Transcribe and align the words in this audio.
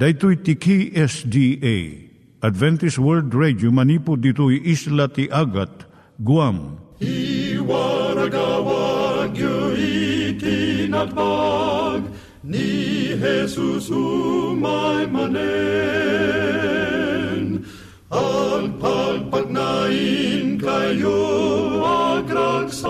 Daitui 0.00 0.36
tiki 0.40 0.96
SDA 0.96 2.08
Adventist 2.40 2.96
World 2.96 3.34
Radio 3.36 3.68
manipud 3.68 4.24
ditui 4.24 4.56
isla 4.64 5.12
ti 5.12 5.28
Agat 5.28 5.84
Guam. 6.24 6.80
I 7.04 7.60
waragawag 7.60 9.36
yu 9.36 9.76
ni 12.40 13.12
Jesus 13.12 13.92
umay 13.92 15.04
manen. 15.04 15.44
Ang 18.08 18.80
pagpagnain 18.80 20.56
kayo 20.56 21.20
agkansak 22.16 22.88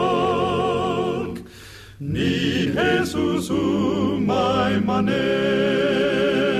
ni 1.99 2.71
Jesus 2.71 3.51
umay 3.51 4.79
manen. 4.79 6.60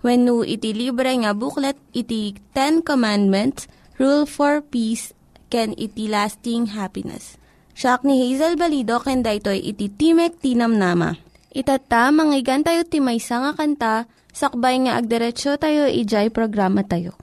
When 0.00 0.24
no 0.24 0.40
iti 0.40 0.72
libre 0.72 1.12
nga 1.12 1.36
booklet, 1.36 1.76
iti 1.92 2.32
Ten 2.56 2.80
Commandments, 2.80 3.68
Rule 4.00 4.24
for 4.24 4.64
Peace, 4.64 5.12
can 5.52 5.76
iti 5.76 6.08
lasting 6.08 6.72
happiness. 6.72 7.36
Siya 7.76 8.00
ni 8.00 8.24
Hazel 8.24 8.56
Balido, 8.56 8.96
ken 9.04 9.20
daytoy 9.20 9.60
iti 9.60 9.92
Timek 9.92 10.40
Tinam 10.40 10.80
Nama. 10.80 11.20
Itata, 11.52 12.08
manggigan 12.14 12.64
tayo 12.64 12.86
timaysa 12.88 13.44
nga 13.44 13.52
kanta, 13.52 13.94
sakbay 14.32 14.88
nga 14.88 14.96
agderetsyo 14.96 15.58
tayo, 15.60 15.84
ijay 15.90 16.32
programa 16.32 16.80
tayo. 16.86 17.18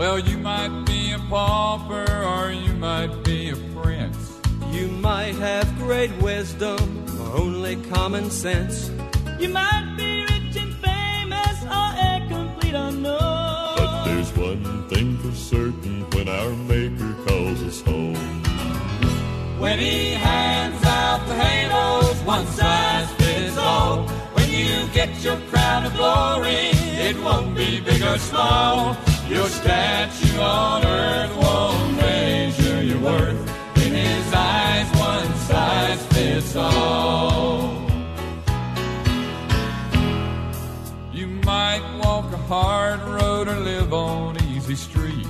Well, 0.00 0.16
you 0.16 0.40
might 0.40 0.72
be 0.88 1.12
a 1.12 1.20
pauper 1.28 2.08
or 2.24 2.48
you 2.56 2.72
might 2.80 3.19
have 5.40 5.66
great 5.78 6.12
wisdom 6.20 6.78
or 7.18 7.36
only 7.38 7.76
common 7.94 8.30
sense. 8.30 8.90
You 9.38 9.48
might 9.48 9.94
be 9.96 10.20
rich 10.20 10.56
and 10.62 10.74
famous 10.88 11.56
or 11.64 11.88
a 12.10 12.26
complete 12.28 12.74
unknown. 12.74 13.76
But 13.78 14.04
there's 14.04 14.30
one 14.36 14.86
thing 14.88 15.16
for 15.16 15.34
certain 15.34 16.02
when 16.10 16.28
our 16.28 16.50
Maker 16.68 17.14
calls 17.26 17.62
us 17.62 17.80
home. 17.80 18.16
When 19.58 19.78
he 19.78 20.12
hands 20.12 20.84
out 20.84 21.26
the 21.26 21.34
halos, 21.34 22.18
one 22.24 22.46
size 22.48 23.10
fits 23.12 23.56
all. 23.56 24.06
When 24.34 24.50
you 24.50 24.86
get 24.92 25.24
your 25.24 25.38
crown 25.50 25.86
of 25.86 25.94
glory, 25.94 26.68
it 27.08 27.16
won't 27.24 27.56
be 27.56 27.80
big 27.80 28.02
or 28.02 28.18
small. 28.18 28.94
Your 29.26 29.48
statue 29.48 30.38
on 30.38 30.84
earth 30.84 31.34
won't 31.42 31.96
measure 31.96 32.82
your 32.82 33.00
worth. 33.00 33.40
In 33.76 33.94
his 33.94 34.32
eyes, 34.34 34.99
one 36.54 36.80
size 36.80 37.00
fits 37.02 37.56
all. 37.56 37.86
You 41.12 41.26
might 41.26 41.82
walk 42.02 42.32
a 42.32 42.36
hard 42.36 43.00
road 43.02 43.48
or 43.48 43.60
live 43.60 43.92
on 43.92 44.36
easy 44.44 44.74
street. 44.74 45.26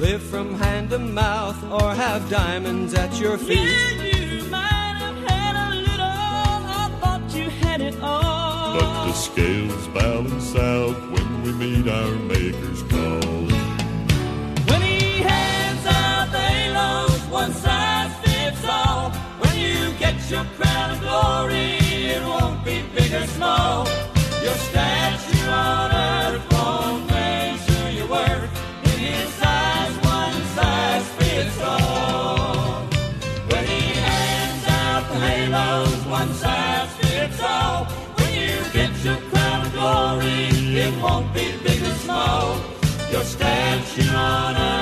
Live 0.00 0.22
from 0.22 0.54
hand 0.54 0.90
to 0.90 0.98
mouth 0.98 1.62
or 1.70 1.94
have 1.94 2.28
diamonds 2.28 2.94
at 2.94 3.20
your 3.20 3.38
feet. 3.38 3.58
Yeah, 3.58 4.02
you 4.02 4.44
might 4.50 4.96
have 5.04 5.18
had 5.30 5.54
a 5.66 5.74
little, 5.88 6.18
or 6.76 6.88
thought 7.00 7.34
you 7.34 7.48
had 7.64 7.80
it 7.80 7.96
all. 8.02 8.80
But 8.80 9.06
the 9.06 9.12
scales 9.12 9.86
balance 9.88 10.54
out 10.56 10.96
when 11.12 11.42
we 11.42 11.52
meet 11.52 11.88
our 11.88 12.14
Maker's 12.30 12.82
call. 12.84 13.42
When 14.70 14.82
he 14.82 15.22
hands 15.22 15.86
out 15.86 16.32
the 16.32 16.38
halos, 16.38 17.20
one 17.30 17.52
size 17.52 18.12
fits 18.24 18.64
all. 18.64 18.91
Your 20.32 20.44
crown 20.56 20.92
of 20.92 21.00
glory, 21.00 21.76
it 22.14 22.22
won't 22.22 22.64
be 22.64 22.82
big 22.94 23.12
or 23.12 23.26
small. 23.26 23.86
Your 24.42 24.54
statue 24.54 25.50
on 25.50 25.92
earth 25.92 26.42
won't 26.52 27.06
measure 27.10 27.90
your 27.90 28.06
worth. 28.06 28.50
In 28.84 28.98
his 28.98 29.42
eyes, 29.44 29.94
one 29.98 30.42
size 30.56 31.06
fits 31.18 31.60
all. 31.60 32.86
When 33.50 33.64
he 33.66 33.82
hands 34.08 34.64
out 34.68 35.06
the 35.10 35.18
halos, 35.20 36.06
one 36.06 36.32
size 36.32 36.90
fits 36.96 37.42
all. 37.42 37.84
When 38.16 38.32
you 38.32 38.56
get 38.72 38.90
your 39.04 39.20
crown 39.30 39.66
of 39.66 39.72
glory, 39.74 40.48
it 40.84 40.94
won't 41.02 41.34
be 41.34 41.52
big 41.62 41.82
or 41.82 41.94
small. 42.06 42.56
Your 43.10 43.24
statue 43.24 44.08
on 44.16 44.56
earth 44.56 44.81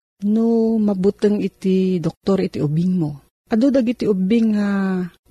no 0.25 0.77
mabuteng 0.77 1.41
iti 1.41 1.97
doktor 1.97 2.41
iti 2.45 2.61
ubing 2.61 2.93
mo. 2.97 3.21
Ado 3.51 3.67
dagiti 3.67 4.07
ubing 4.07 4.55
nga 4.55 4.69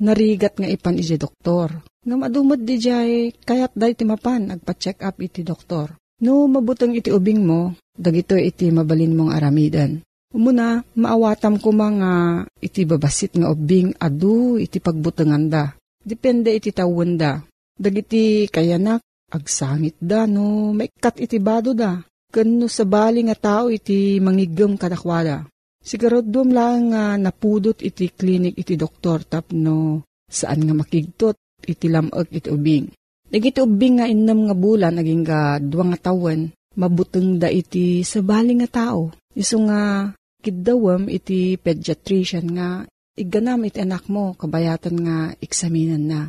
narigat 0.03 0.61
nga 0.61 0.69
ipan 0.69 1.01
iti 1.01 1.17
doktor. 1.17 1.81
Nga 2.05 2.17
madumot 2.17 2.61
di 2.61 2.77
jay 2.77 3.33
kayat 3.33 3.73
day 3.73 3.97
ti 3.97 4.05
mapan 4.05 4.53
agpa-check 4.53 5.01
up 5.01 5.17
iti 5.25 5.41
doktor. 5.41 5.97
No 6.21 6.45
mabuteng 6.45 6.93
iti 6.93 7.09
ubing 7.09 7.41
mo, 7.49 7.73
dagito 7.97 8.37
iti 8.37 8.69
mabalin 8.69 9.17
mong 9.17 9.33
aramidan. 9.33 10.05
Umuna, 10.31 10.85
maawatam 10.95 11.59
ko 11.59 11.75
mga 11.75 12.45
iti 12.61 12.85
babasit 12.87 13.35
nga 13.35 13.51
ubing 13.51 13.97
adu 13.99 14.61
iti 14.61 14.79
pagbutengan 14.79 15.49
da. 15.49 15.65
Depende 16.01 16.53
iti 16.53 16.71
tawon 16.71 17.17
da. 17.19 17.41
Dagiti 17.75 18.47
kayanak, 18.53 19.01
agsangit 19.33 19.97
da 19.97 20.29
no, 20.29 20.77
maikat 20.77 21.19
iti 21.25 21.41
bado 21.41 21.73
da. 21.73 21.99
Kano 22.31 22.71
sa 22.71 22.87
bali 22.87 23.27
nga 23.27 23.35
tao 23.35 23.67
iti 23.67 24.23
mangigam 24.23 24.79
kadakwada. 24.79 25.51
Sigarodom 25.83 26.55
lang 26.55 26.95
nga 26.95 27.19
napudot 27.19 27.75
iti 27.83 28.07
klinik 28.15 28.55
iti 28.55 28.79
doktor 28.79 29.27
tapno 29.27 30.07
saan 30.31 30.63
nga 30.63 30.75
makigtot 30.79 31.35
iti 31.67 31.91
lamag 31.91 32.31
iti 32.31 32.47
ubing. 32.47 32.87
Dagiti 33.27 33.59
ubing 33.59 33.99
nga 33.99 34.07
innam 34.07 34.47
nga 34.47 34.55
bulan 34.55 34.95
naging 34.95 35.27
ga 35.27 35.59
duwa 35.59 35.91
nga 35.91 36.11
tawen, 36.11 36.55
mabuteng 36.79 37.43
da 37.43 37.51
iti 37.51 38.07
sabali 38.07 38.55
nga 38.63 38.71
tao. 38.71 39.11
Iso 39.35 39.59
nga 39.67 40.11
kidawam 40.39 41.11
iti 41.11 41.59
pediatrician 41.59 42.47
nga 42.55 42.69
iganam 43.19 43.67
iti 43.67 43.83
anak 43.83 44.07
mo 44.07 44.39
kabayatan 44.39 44.97
nga 45.03 45.17
eksaminan 45.43 46.05
na. 46.07 46.21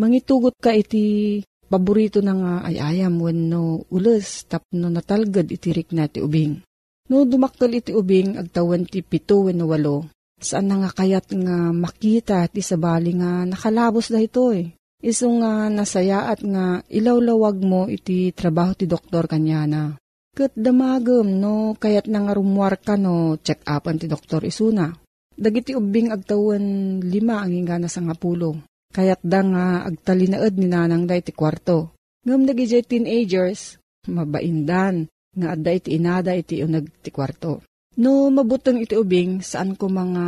Mangitugot 0.00 0.56
ka 0.56 0.72
iti 0.72 1.40
paborito 1.70 2.18
na 2.18 2.34
nga 2.34 2.52
ayayam 2.66 3.22
wenno 3.22 3.86
ules 3.94 4.50
tapno 4.50 4.90
natalgad 4.90 5.46
iti 5.46 5.70
rik 5.70 5.94
na 5.94 6.10
ti 6.10 6.18
ubing. 6.18 6.58
No 7.06 7.22
dumakkel 7.22 7.78
iti 7.78 7.94
ubing 7.94 8.34
agtawan 8.34 8.82
ti 8.90 9.06
pito 9.06 9.46
wenno 9.46 9.70
walo. 9.70 10.10
Saan 10.42 10.66
na 10.66 10.82
nga 10.82 10.90
kayat 10.90 11.30
nga 11.30 11.70
makita 11.70 12.50
ti 12.50 12.58
sabali 12.58 13.14
nga 13.14 13.46
nakalabos 13.46 14.10
da 14.10 14.18
ito 14.18 14.50
eh. 14.50 14.74
Iso 15.00 15.30
nga 15.40 15.70
nasayaat 15.72 16.44
nga 16.44 16.82
ilawlawag 16.90 17.56
mo 17.62 17.88
iti 17.88 18.34
trabaho 18.34 18.74
ti 18.74 18.84
doktor 18.84 19.30
kanya 19.30 19.64
na. 19.64 19.82
Kat 20.30 20.52
damagam 20.54 21.26
no 21.26 21.74
kayat 21.78 22.06
na 22.10 22.26
nga 22.26 22.36
rumwar 22.36 22.78
ka 22.78 22.98
no 22.98 23.38
check 23.40 23.62
upan 23.64 23.96
ti 23.96 24.10
doktor 24.10 24.42
isuna. 24.44 24.92
Dagiti 25.40 25.72
ubing 25.72 26.12
agtawan 26.12 27.00
lima 27.00 27.40
ang 27.40 27.52
ingana 27.54 27.88
sa 27.88 28.04
nga 28.04 28.12
pulo. 28.12 28.60
Kayat 28.90 29.22
da 29.22 29.40
nga 29.46 29.64
agtalinaed 29.86 30.54
ni 30.58 30.66
nanang 30.66 31.06
da 31.06 31.14
iti 31.14 31.30
kwarto. 31.30 31.94
Ngam 32.26 32.42
nagijay 32.42 32.82
teenagers, 32.82 33.78
mabaindan, 34.10 35.06
nga 35.30 35.54
adda 35.54 35.70
iti 35.70 35.94
inada 35.94 36.34
iti 36.34 36.58
unag 36.60 36.90
ti 36.98 37.14
kwarto. 37.14 37.62
No 38.02 38.30
mabuteng 38.34 38.82
iti 38.82 38.98
ubing 38.98 39.42
saan 39.46 39.78
ko 39.78 39.86
mga 39.86 40.26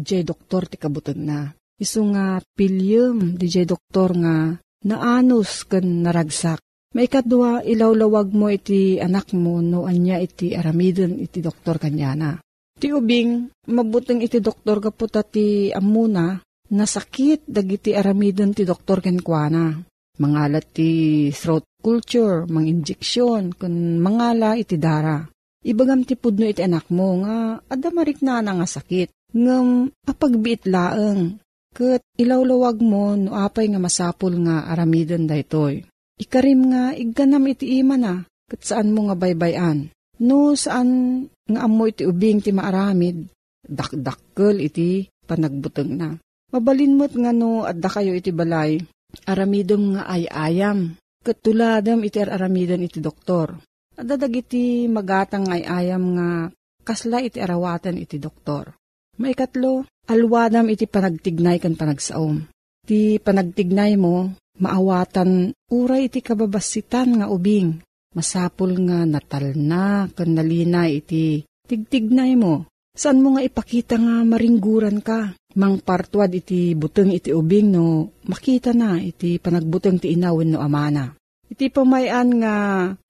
jay 0.00 0.24
doktor 0.24 0.64
ti 0.68 0.80
kabuteng 0.80 1.22
na. 1.24 1.52
Isu 1.76 2.00
nga 2.14 2.40
pilyem 2.56 3.36
di 3.36 3.46
jay 3.50 3.66
doktor 3.68 4.16
nga 4.16 4.56
naanos 4.84 5.68
ken 5.68 6.04
naragsak. 6.04 6.60
May 6.94 7.10
kadwa 7.10 7.58
ilawlawag 7.66 8.30
mo 8.30 8.46
iti 8.46 9.02
anak 9.02 9.34
mo 9.34 9.58
no 9.58 9.84
anya 9.84 10.22
iti 10.22 10.54
aramidon 10.54 11.18
iti 11.18 11.42
doktor 11.42 11.82
kanyana. 11.82 12.38
Ti 12.78 12.94
ubing, 12.94 13.50
mabuteng 13.70 14.22
iti 14.22 14.38
doktor 14.38 14.78
kaputa 14.78 15.26
ti 15.26 15.74
amuna, 15.74 16.38
nasakit 16.72 17.44
dagiti 17.44 17.92
aramidon 17.92 18.56
ti 18.56 18.62
doktor 18.64 19.04
kenkwana. 19.04 19.74
Mangalat 20.14 20.70
ti 20.70 21.26
throat 21.34 21.66
culture, 21.82 22.46
mang 22.46 22.70
injeksyon, 22.70 23.58
kun 23.58 23.98
mangala 23.98 24.54
iti 24.54 24.78
dara. 24.78 25.20
Ibagam 25.64 26.06
ti 26.06 26.14
pudno 26.14 26.46
iti 26.46 26.62
anak 26.62 26.86
mo 26.94 27.24
nga 27.24 27.58
adamarik 27.66 28.22
na 28.22 28.38
nga 28.40 28.66
sakit. 28.68 29.10
Ngam 29.34 29.90
apagbiit 30.06 30.70
laeng, 30.70 31.42
Kat 31.74 32.06
ilawlawag 32.14 32.78
mo 32.86 33.18
no 33.18 33.34
apay 33.34 33.66
nga 33.66 33.82
masapul 33.82 34.38
nga 34.46 34.70
aramidon 34.70 35.26
daytoy. 35.26 35.82
Ikarim 36.14 36.70
nga 36.70 36.94
igganam 36.94 37.50
iti 37.50 37.82
ima 37.82 37.98
na, 37.98 38.22
kat 38.46 38.62
saan 38.62 38.94
mo 38.94 39.10
nga 39.10 39.18
baybayan. 39.18 39.90
No 40.22 40.54
saan 40.54 41.26
nga 41.50 41.66
amo 41.66 41.90
iti 41.90 42.06
ubing 42.06 42.38
ti 42.38 42.54
maaramid, 42.54 43.26
dakdakkel 43.66 44.62
iti 44.62 45.10
panagbuteng 45.26 45.98
na. 45.98 46.14
Mabalin 46.54 46.94
mo't 46.94 47.10
nga 47.18 47.34
no 47.34 47.66
adda 47.66 47.90
kayo 47.90 48.14
iti 48.14 48.30
balay, 48.30 48.78
aramidom 49.26 49.98
nga 49.98 50.06
ay 50.06 50.30
ayam, 50.30 50.94
kat 51.26 51.42
tuladam 51.42 51.98
iti 52.06 52.22
aramidon 52.22 52.86
iti 52.86 53.02
doktor. 53.02 53.58
Adadag 53.98 54.30
iti 54.38 54.86
magatang 54.86 55.50
ay 55.50 55.66
ayam 55.66 56.14
nga 56.14 56.54
kasla 56.86 57.26
iti 57.26 57.42
arawatan 57.42 57.98
iti 57.98 58.22
doktor. 58.22 58.70
Maikatlo, 59.18 59.82
alwadam 60.06 60.70
iti 60.70 60.86
panagtignay 60.86 61.58
kan 61.58 61.74
panagsaom. 61.74 62.46
Ti 62.86 63.18
panagtignay 63.18 63.98
mo, 63.98 64.38
maawatan 64.62 65.50
uray 65.74 66.06
iti 66.06 66.22
kababasitan 66.22 67.18
nga 67.18 67.26
ubing. 67.34 67.82
Masapul 68.14 68.78
nga 68.86 69.02
natalna 69.02 70.06
kan 70.14 70.30
nalinay 70.38 71.02
iti 71.02 71.42
tigtignay 71.66 72.38
mo. 72.38 72.70
Saan 72.94 73.26
mo 73.26 73.34
nga 73.34 73.42
ipakita 73.42 73.98
nga 73.98 74.22
maringguran 74.22 75.02
ka? 75.02 75.34
Mang 75.54 75.78
partwad 75.78 76.34
iti 76.34 76.74
buteng 76.74 77.14
iti 77.14 77.30
ubing 77.30 77.70
no 77.70 78.10
makita 78.26 78.74
na 78.74 78.98
iti 78.98 79.38
panagbuteng 79.38 80.02
ti 80.02 80.10
inawin 80.10 80.54
no 80.54 80.58
amana. 80.58 81.14
Iti 81.46 81.70
pamayan 81.70 82.42
nga 82.42 82.54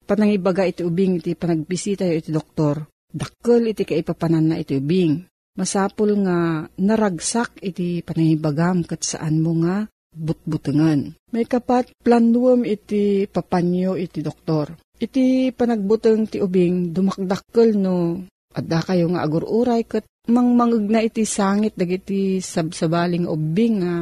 panangibaga 0.05 0.61
iti 0.61 0.85
ubing 0.85 1.17
iti 1.17 1.33
panagbisita 1.33 2.05
iti 2.05 2.29
doktor. 2.29 2.85
Dakkel 3.09 3.73
iti 3.73 3.81
kaipapanan 3.81 4.53
na 4.53 4.55
iti 4.61 4.77
ubing 4.77 5.25
masapul 5.57 6.13
nga 6.21 6.67
naragsak 6.77 7.63
iti 7.65 8.05
panahibagam 8.05 8.85
kat 8.85 9.01
saan 9.01 9.41
mo 9.41 9.57
nga 9.65 9.89
butbutengan. 10.13 11.17
May 11.33 11.49
kapat 11.49 11.91
planuam 11.99 12.61
iti 12.61 13.25
papanyo 13.25 13.97
iti 13.97 14.21
doktor. 14.21 14.77
Iti 14.95 15.51
panagbuteng 15.51 16.29
ti 16.29 16.39
ubing 16.39 16.93
dumakdakkel 16.93 17.75
no 17.75 18.23
adda 18.55 18.79
kayo 18.85 19.11
nga 19.11 19.25
agururay 19.25 19.83
kat 19.83 20.07
mangmangag 20.29 20.85
na 20.89 20.99
iti 21.05 21.23
sangit 21.23 21.73
dagiti 21.77 22.41
sabsabaling 22.41 23.29
ubing 23.29 23.81
nga 23.81 23.95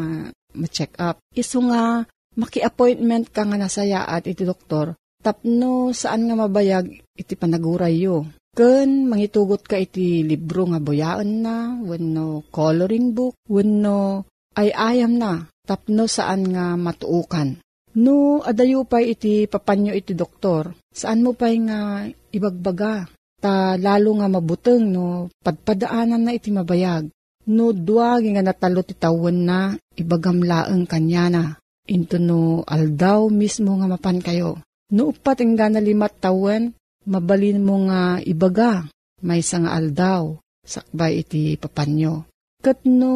ma-check 0.58 0.96
up. 1.00 1.18
Isu 1.34 1.70
nga 1.72 2.04
maki-appointment 2.40 3.30
ka 3.30 3.46
nga 3.46 3.58
nasayaat 3.58 4.26
iti 4.30 4.44
doktor 4.46 4.98
tapno 5.24 5.96
saan 5.96 6.28
nga 6.28 6.36
mabayag 6.36 6.92
iti 7.16 7.34
panaguray 7.40 8.04
yo. 8.04 8.28
Ken 8.54 9.10
mangitugot 9.10 9.66
ka 9.66 9.80
iti 9.82 10.22
libro 10.22 10.70
nga 10.70 10.78
boyaan 10.78 11.42
na, 11.42 11.74
wenno 11.82 12.46
coloring 12.54 13.16
book, 13.16 13.34
wenno 13.50 14.30
ay 14.54 14.70
ayam 14.70 15.18
na, 15.18 15.50
tapno 15.66 16.06
saan 16.06 16.54
nga 16.54 16.78
matuukan. 16.78 17.58
No, 17.98 18.46
adayo 18.46 18.86
pa 18.86 19.02
iti 19.02 19.50
papanyo 19.50 19.98
iti 19.98 20.14
doktor, 20.14 20.78
saan 20.94 21.26
mo 21.26 21.34
pa 21.34 21.50
nga 21.50 22.06
ibagbaga, 22.30 23.10
ta 23.44 23.76
lalo 23.76 24.16
nga 24.16 24.32
mabuteng 24.32 24.88
no, 24.88 25.28
padpadaanan 25.44 26.24
na 26.24 26.32
iti 26.32 26.48
mabayag. 26.56 27.12
No, 27.44 27.76
duwag 27.76 28.24
nga 28.24 28.40
natalo 28.40 28.88
ti 28.88 28.96
tawon 28.96 29.44
na, 29.44 29.76
ibagamlaeng 30.00 30.88
kanya 30.88 31.28
na. 31.28 31.44
Into 31.84 32.16
no, 32.16 32.64
aldaw 32.64 33.28
mismo 33.28 33.76
nga 33.76 33.92
mapan 33.92 34.24
kayo. 34.24 34.64
No, 34.96 35.12
upat 35.12 35.44
nga 35.44 35.68
na 35.68 35.84
limat 35.84 36.16
tawon, 36.24 36.72
mabalin 37.04 37.60
mo 37.60 37.84
nga 37.92 38.24
ibaga, 38.24 38.88
may 39.20 39.44
nga 39.44 39.72
aldaw, 39.76 40.40
sakbay 40.64 41.20
iti 41.20 41.60
papanyo. 41.60 42.24
Kat 42.64 42.88
no 42.88 43.12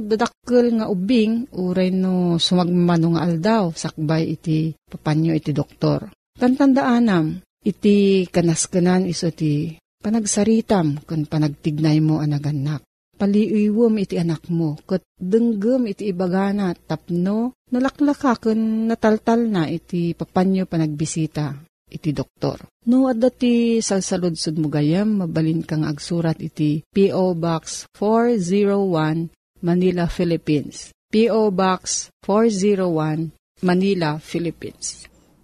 dadakkel 0.00 0.80
nga 0.80 0.88
ubing, 0.88 1.52
uray 1.52 1.92
no 1.92 2.40
sumagmano 2.40 3.12
nga 3.12 3.28
aldaw, 3.28 3.76
sakbay 3.76 4.40
iti 4.40 4.72
papanyo 4.88 5.36
iti 5.36 5.52
doktor. 5.52 6.08
Tantandaanam, 6.40 7.44
iti 7.66 8.30
kanaskanan 8.30 9.10
iso 9.10 9.34
ti 9.34 9.74
panagsaritam 9.98 11.02
kan 11.02 11.26
panagtignay 11.26 11.98
mo 11.98 12.22
anaganak. 12.22 12.86
Paliiwom 13.16 13.96
iti 13.96 14.20
anak 14.20 14.52
mo, 14.52 14.76
kat 14.84 15.00
denggem 15.16 15.88
iti 15.88 16.12
ibagana 16.12 16.76
tapno, 16.76 17.56
nalaklaka 17.72 18.36
kan 18.36 18.86
nataltal 18.86 19.48
na 19.48 19.64
iti 19.72 20.12
papanyo 20.12 20.68
panagbisita 20.68 21.56
iti 21.88 22.12
doktor. 22.12 22.68
No, 22.86 23.08
at 23.08 23.18
dati 23.18 23.80
salsaludsud 23.80 24.60
mo 24.60 24.68
gayam, 24.68 25.24
mabalin 25.24 25.64
kang 25.64 25.88
agsurat 25.88 26.36
iti 26.38 26.84
P.O. 26.92 27.34
Box 27.34 27.88
401, 27.96 29.32
Manila, 29.64 30.04
Philippines. 30.06 30.92
P.O. 31.08 31.50
Box 31.56 32.12
401, 32.20 33.32
Manila, 33.64 34.20
Philippines. 34.20 35.08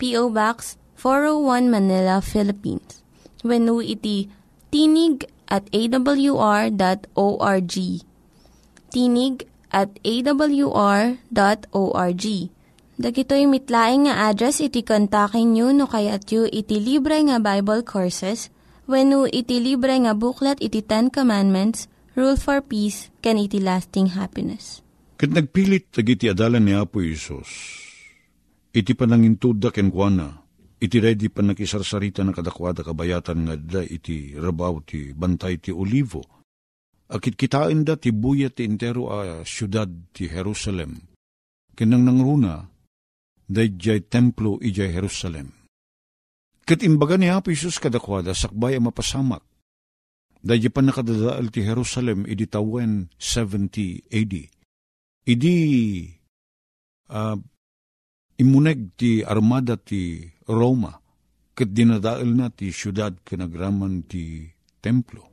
P.O. 0.00 0.32
Box 0.32 0.80
401 0.96 1.68
Manila, 1.68 2.24
Philippines. 2.24 3.04
When 3.44 3.68
iti 3.84 4.32
tinig 4.72 5.28
at 5.52 5.68
awr.org. 5.68 6.74
Tinig 8.90 9.36
at 9.70 9.90
awr.org. 10.00 11.16
Dagitoy 13.00 13.48
mitlaing 13.48 14.04
nga 14.04 14.28
address 14.28 14.60
iti 14.60 14.84
kontakin 14.84 15.56
nyo 15.56 15.72
no 15.72 15.88
kayat 15.88 16.28
yu 16.28 16.44
iti 16.44 16.76
libre 16.76 17.16
nga 17.24 17.40
Bible 17.40 17.80
Courses 17.80 18.52
when 18.84 19.08
iti 19.32 19.56
libre 19.56 19.96
nga 20.04 20.12
buklat 20.12 20.60
iti 20.60 20.84
Ten 20.84 21.08
Commandments, 21.08 21.88
Rule 22.12 22.36
for 22.36 22.60
Peace, 22.60 23.08
can 23.24 23.40
iti 23.40 23.56
lasting 23.56 24.12
happiness. 24.12 24.84
Kat 25.16 25.32
nagpilit 25.32 25.88
tagiti 25.88 26.28
adalan 26.28 26.60
ni 26.60 26.76
Apo 26.76 27.00
Isos, 27.00 27.79
iti 28.70 28.92
panangintud 28.94 29.58
da 29.58 29.70
kenkwana, 29.74 30.30
iti 30.80 30.96
ready 31.02 31.28
pa 31.28 31.42
nakisarsarita 31.42 32.22
na 32.22 32.32
kadakwada 32.32 32.86
kabayatan 32.86 33.38
nga 33.46 33.54
da 33.58 33.82
iti 33.82 34.34
rabaw 34.38 34.80
ti 34.86 35.12
bantay 35.12 35.58
ti 35.58 35.74
olivo. 35.74 36.22
Akit 37.10 37.34
kitain 37.34 37.82
da 37.82 37.98
ti 37.98 38.14
buya 38.14 38.54
ti 38.54 38.62
intero 38.62 39.10
a 39.10 39.42
syudad 39.42 39.90
ti 40.14 40.30
Jerusalem. 40.30 40.94
Kinang 41.74 42.06
nangruna, 42.06 42.70
da 43.50 43.66
jay 43.66 44.06
templo 44.06 44.62
ijay 44.62 44.94
Jerusalem. 44.94 45.50
Kat 46.62 46.86
imbaga 46.86 47.18
ni 47.18 47.26
Apo 47.26 47.50
Isus 47.50 47.82
kadakwada 47.82 48.30
sakbay 48.30 48.78
a 48.78 48.80
mapasamak. 48.80 49.42
Da 50.38 50.54
pa 50.70 50.80
nakadadaal 50.80 51.50
ti 51.50 51.66
Jerusalem 51.66 52.30
idi 52.30 52.46
tawen 52.46 53.10
70 53.18 54.06
AD. 54.06 54.34
Idi 55.26 55.56
uh, 57.10 57.36
imuneg 58.40 58.96
ti 58.96 59.20
armada 59.20 59.76
ti 59.76 60.24
Roma, 60.48 60.96
ket 61.52 61.68
dinadaal 61.76 62.24
na 62.32 62.48
ti 62.48 62.72
syudad 62.72 63.20
kanagraman 63.20 64.08
ti 64.08 64.48
templo. 64.80 65.28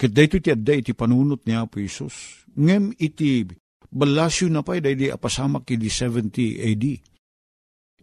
Ket 0.00 0.16
dayto 0.16 0.40
ti 0.40 0.48
adda 0.48 0.72
iti 0.80 0.96
panunot 0.96 1.44
ni 1.44 1.52
Apo 1.52 1.76
Isus. 1.76 2.48
Ngem 2.56 2.96
iti 2.96 3.44
balasyo 3.92 4.48
na 4.48 4.64
pa'y 4.64 4.80
di 4.80 5.12
apasamak 5.12 5.68
iti 5.68 5.92
70 5.92 6.56
AD. 6.72 6.84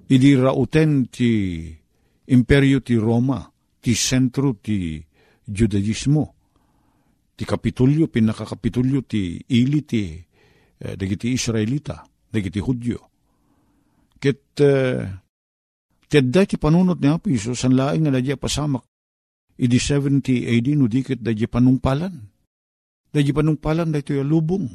Idi 0.08 0.30
rauten 0.38 1.10
ti 1.10 1.32
imperyo 2.30 2.86
ti 2.86 2.96
Roma, 3.02 3.42
ti 3.82 3.98
sentro 3.98 4.62
ti 4.62 5.02
Judaismo. 5.42 6.38
Ti 7.38 7.44
kapitulyo, 7.46 8.10
pinakakapitulyo 8.10 9.06
ti 9.06 9.42
ili 9.58 9.82
ti 9.86 10.18
eh, 10.18 10.94
dagiti 10.98 11.34
Israelita, 11.34 12.02
dagiti 12.30 12.62
Hudyo 12.62 13.07
Ket 14.18 14.42
uh, 14.66 15.06
tedda 16.10 16.42
ti 16.50 16.58
panunot 16.58 16.98
ni 16.98 17.08
Apo 17.10 17.30
Iso, 17.30 17.54
san 17.54 17.78
laing 17.78 18.10
nga 18.10 18.12
nadya 18.18 18.36
pasamak, 18.38 18.84
idi 19.62 19.78
70 19.78 20.50
AD 20.50 20.68
no 20.74 20.90
dikit 20.90 21.22
dadya 21.22 21.46
panungpalan. 21.46 22.14
Dadya 23.14 23.34
panungpalan 23.34 23.94
da 23.94 24.02
ito 24.02 24.18
lubong. 24.26 24.66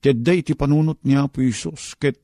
Tedda 0.00 0.32
iti 0.32 0.54
panunot 0.54 1.02
ni 1.04 1.18
Apo 1.18 1.42
Isos, 1.42 1.98
ket 1.98 2.22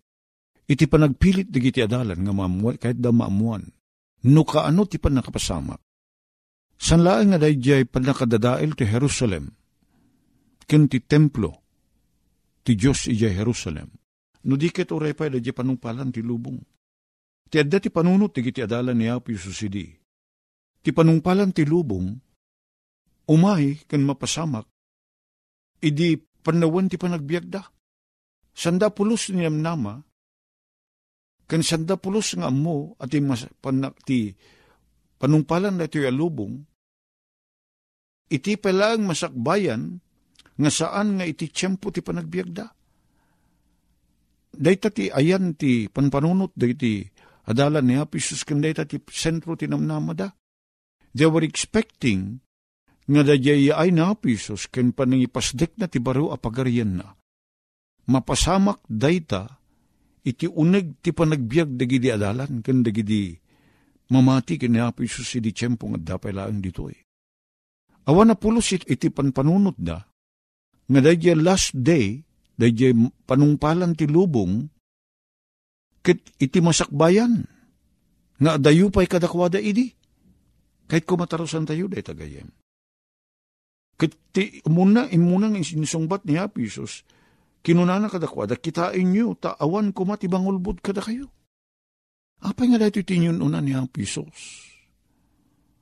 iti 0.67 0.87
panagpilit 0.87 1.51
di 1.51 1.59
iti 1.61 1.83
adalan 1.83 2.23
nga 2.23 2.33
maamuan, 2.33 2.75
kahit 2.79 2.99
da 3.03 3.11
maamuan. 3.11 3.67
No 4.27 4.43
kaano 4.43 4.87
ti 4.87 5.03
panakapasamak. 5.03 5.83
San 6.79 7.03
laing 7.03 7.35
nga 7.35 7.41
dadya 7.43 7.83
panakadadail 7.85 8.79
ti 8.79 8.85
Jerusalem, 8.87 9.51
ken 10.67 10.87
ti 10.87 11.03
templo, 11.03 11.51
ti 12.63 12.79
Diyos 12.79 13.11
ijay 13.11 13.35
Jerusalem 13.35 14.06
No 14.47 14.55
diket 14.55 14.95
oray 14.95 15.13
pa 15.13 15.27
da 15.27 15.39
panungpalan 15.43 16.15
ti 16.15 16.23
lubong. 16.23 16.63
Ti 17.51 17.63
adda 17.63 17.83
ti 17.83 17.91
panunot 17.91 18.31
ti 18.31 18.43
giti 18.47 18.63
adalan 18.63 18.95
ni 18.95 19.11
Apo 19.11 19.35
Isusidi. 19.35 19.91
Ti 20.83 20.91
panungpalan 20.95 21.51
ti 21.51 21.67
lubong, 21.67 22.15
umay 23.27 23.83
kan 23.91 24.07
mapasamak, 24.07 24.71
idi 25.83 26.15
panawan 26.19 26.87
ti 26.87 26.95
panagbiagda. 26.95 27.63
Sanda 28.55 28.95
pulos 28.95 29.35
ni 29.35 29.43
nama, 29.51 29.99
kan 31.51 31.63
sanda 31.67 31.99
pulos 31.99 32.39
nga 32.39 32.49
mo 32.55 32.95
at 33.03 33.11
mas, 33.19 33.51
panak, 33.59 33.99
ti 34.07 34.31
panungpalan 35.19 35.75
na 35.75 35.91
iti 35.91 36.07
alubong, 36.07 36.55
iti 38.31 38.55
palang 38.57 39.11
masakbayan 39.11 39.99
nga 40.55 40.71
saan 40.71 41.19
nga 41.19 41.27
iti 41.27 41.51
tiyempo 41.51 41.91
ti 41.91 41.99
panagbiagda. 41.99 42.76
Dayta 44.57 44.89
ti 44.89 45.13
ayan 45.13 45.53
ti 45.53 45.87
panpanunot 45.93 46.57
dayti 46.57 47.05
adalan 47.45 47.85
ni 47.85 47.95
Apisus 48.01 48.43
kan 48.43 48.65
dayta 48.65 48.89
ti 48.89 48.97
sentro 49.13 49.53
ti 49.55 49.69
namnamada. 49.69 50.33
They 51.13 51.29
were 51.29 51.45
expecting 51.45 52.41
nga 53.07 53.23
dayay 53.23 53.71
ay 53.71 53.93
na 53.93 54.17
Apisus 54.17 54.67
kan 54.73 54.97
panangipasdek 54.97 55.77
na 55.77 55.87
ti 55.87 56.01
baro 56.01 56.33
apagarian 56.33 56.99
na. 56.99 57.13
Mapasamak 58.09 58.81
dayta 58.89 59.61
iti 60.27 60.51
uneg 60.51 61.05
ti 61.05 61.15
panagbiag 61.15 61.79
dagidi 61.79 62.11
adalan 62.11 62.65
kan 62.65 62.83
dagidi 62.83 63.37
mamati 64.11 64.59
ken 64.59 64.75
ni 64.75 64.81
Apisus 64.83 65.37
iti 65.39 65.55
tiyempo 65.55 65.87
nga 65.93 66.17
dapay 66.17 66.35
laang 66.35 66.59
ditoy. 66.65 66.97
Awan 68.07 68.31
na 68.31 68.37
pulos 68.39 68.71
iti 68.71 69.11
panpanunot 69.11 69.75
da, 69.79 69.99
nga 70.87 71.01
dayay 71.03 71.35
last 71.35 71.75
day, 71.75 72.23
Dayjay 72.57 72.97
panungpalan 73.29 73.93
ti 73.93 74.09
lubong, 74.09 74.65
kit 76.01 76.25
iti 76.41 76.59
masakbayan, 76.65 77.45
nga 78.41 78.57
dayo 78.57 78.89
pa'y 78.89 79.09
kadakwada 79.09 79.61
idi. 79.61 79.93
Kahit 80.87 81.05
kumatarusan 81.05 81.67
tayo, 81.67 81.91
day 81.91 82.01
tagayem. 82.01 82.49
Kit 83.97 84.13
ti, 84.31 84.63
muna, 84.71 85.09
imuna 85.11 85.51
ng 85.51 85.61
isinusungbat 85.61 86.25
ni 86.25 86.39
Apisos, 86.39 87.03
kinunana 87.61 88.07
kadakwada, 88.07 88.55
kitain 88.55 89.09
nyo, 89.11 89.35
taawan 89.35 89.91
kumatibang 89.91 90.47
ulbod 90.47 90.79
kada 90.81 91.03
kayo. 91.03 91.29
Apay 92.45 92.71
nga 92.71 92.79
dito 92.79 93.03
tinyon 93.03 93.43
una 93.43 93.59
ni 93.59 93.75
Apisos. 93.75 94.63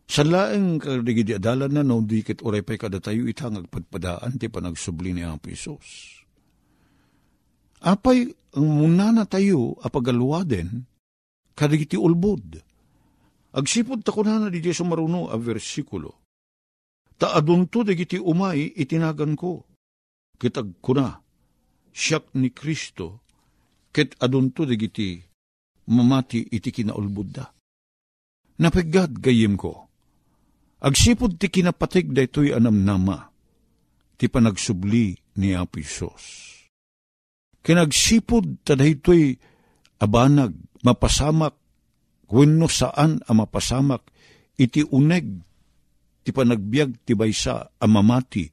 Sa 0.08 0.22
laeng 0.22 0.78
kadigidi 0.78 1.36
adalan 1.36 1.74
na 1.74 1.82
no, 1.84 2.00
dikit 2.00 2.40
oray 2.42 2.64
pa'y 2.64 2.80
kada 2.80 2.98
tayo 3.02 3.28
itang 3.28 3.60
agpadpadaan 3.60 4.40
ti 4.40 4.48
panagsubli 4.48 5.12
ni 5.12 5.22
Apisos. 5.26 6.23
Apay 7.84 8.32
ang 8.56 8.64
muna 8.64 9.12
na 9.12 9.28
tayo 9.28 9.76
apagaluwaden, 9.84 10.88
kadagiti 11.52 12.00
ulbod. 12.00 12.56
Agsipod 13.52 14.00
ta 14.00 14.16
na 14.24 14.40
na 14.40 14.48
di 14.48 14.64
sumaruno 14.72 15.28
a 15.28 15.36
versikulo. 15.36 16.24
Ta 17.20 17.36
adunto 17.36 17.84
dagiti 17.84 18.16
umay 18.16 18.72
itinagan 18.72 19.36
ko. 19.36 19.68
Kitag 20.40 20.80
kuna, 20.80 21.14
siyak 21.92 22.32
ni 22.34 22.50
Kristo, 22.50 23.22
ket 23.92 24.16
adunto 24.18 24.64
dagiti 24.64 25.20
mamati 25.92 26.40
iti 26.50 26.72
kinaulbod 26.72 27.28
da. 27.30 27.46
Napagad 28.64 29.20
gayim 29.20 29.60
ko. 29.60 29.92
Agsipod 30.80 31.36
ti 31.36 31.52
kinapatig 31.52 32.10
da 32.10 32.24
ito'y 32.24 32.50
anam 32.56 32.80
nama, 32.80 33.28
ti 34.16 34.26
panagsubli 34.26 35.14
ni 35.38 35.52
Apisos 35.54 36.53
Kinagsipod 37.64 38.60
tadahitoy 38.60 39.40
abanag, 39.96 40.52
mapasamak, 40.84 41.56
wenno 42.28 42.68
saan 42.68 43.24
ang 43.24 43.36
mapasamak, 43.40 44.04
iti 44.60 44.84
uneg, 44.84 45.24
ti 46.20 46.28
panagbiag 46.28 47.08
ti 47.08 47.16
baysa 47.16 47.72
amamati. 47.80 48.44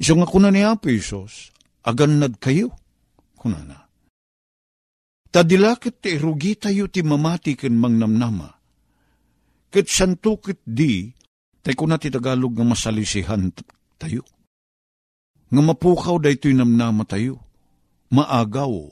Iso 0.00 0.16
nga 0.16 0.24
kuna 0.24 0.48
ni 0.48 0.64
Apo 0.64 0.88
Isos, 0.88 1.52
agannad 1.84 2.40
kayo, 2.40 2.72
kuna 3.36 3.60
na. 3.60 3.78
Tadilakit 5.28 6.00
ti 6.00 6.16
irugi 6.16 6.56
tayo 6.56 6.88
ti 6.88 7.04
mamati 7.04 7.52
ken 7.52 7.76
mangnamnama. 7.76 8.48
Ket 9.68 9.92
santukit 9.92 10.64
di, 10.64 11.10
tay 11.60 11.76
kuna 11.76 12.00
ti 12.00 12.08
Tagalog 12.08 12.56
nga 12.56 12.64
masalisihan 12.64 13.52
tayo 14.00 14.24
nga 15.48 15.60
mapukaw 15.62 16.16
da 16.20 16.32
ito'y 16.32 16.56
namnama 16.56 17.04
tayo, 17.08 17.40
maagaw, 18.12 18.90